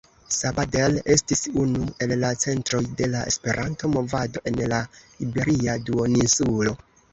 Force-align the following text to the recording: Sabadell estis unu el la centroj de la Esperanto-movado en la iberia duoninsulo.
Sabadell 0.35 0.95
estis 1.15 1.43
unu 1.63 1.83
el 2.05 2.13
la 2.21 2.31
centroj 2.45 2.81
de 3.03 3.11
la 3.13 3.23
Esperanto-movado 3.33 4.45
en 4.53 4.59
la 4.75 4.83
iberia 5.29 5.79
duoninsulo. 5.93 6.79